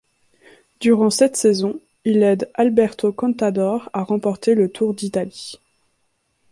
[0.79, 5.59] Durant cette saison, il aide Alberto Contador à remporter le Tour d'Italie.